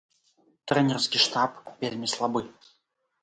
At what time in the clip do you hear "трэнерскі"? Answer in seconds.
0.71-1.19